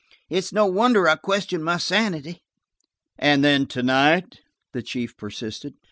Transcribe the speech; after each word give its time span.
It's 0.31 0.51
no 0.51 0.65
wonder 0.65 1.07
I 1.07 1.15
question 1.15 1.61
my 1.61 1.77
sanity." 1.77 2.41
"And 3.19 3.43
then–to 3.45 3.83
night?" 3.83 4.39
the 4.73 4.81
chief 4.81 5.15
persisted. 5.15 5.75